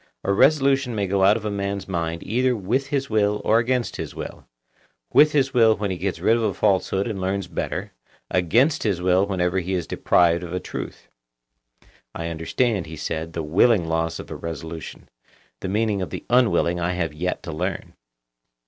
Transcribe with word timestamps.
A 0.23 0.33
resolution 0.33 0.95
may 0.95 1.05
go 1.05 1.23
out 1.23 1.37
of 1.37 1.45
a 1.45 1.51
man's 1.51 1.87
mind 1.87 2.23
either 2.23 2.55
with 2.55 2.87
his 2.87 3.07
will 3.07 3.39
or 3.45 3.59
against 3.59 3.97
his 3.97 4.15
will; 4.15 4.47
with 5.13 5.31
his 5.31 5.53
will 5.53 5.77
when 5.77 5.91
he 5.91 5.97
gets 5.99 6.17
rid 6.19 6.35
of 6.35 6.41
a 6.41 6.55
falsehood 6.55 7.05
and 7.07 7.21
learns 7.21 7.45
better, 7.45 7.91
against 8.31 8.81
his 8.81 8.99
will 8.99 9.27
whenever 9.27 9.59
he 9.59 9.75
is 9.75 9.85
deprived 9.85 10.41
of 10.43 10.53
a 10.53 10.59
truth. 10.59 11.07
I 12.15 12.29
understand, 12.29 12.87
he 12.87 12.95
said, 12.97 13.33
the 13.33 13.43
willing 13.43 13.87
loss 13.87 14.17
of 14.17 14.31
a 14.31 14.35
resolution; 14.35 15.07
the 15.59 15.69
meaning 15.69 16.01
of 16.01 16.09
the 16.09 16.25
unwilling 16.31 16.79
I 16.79 16.93
have 16.93 17.13
yet 17.13 17.43
to 17.43 17.51
learn. 17.51 17.93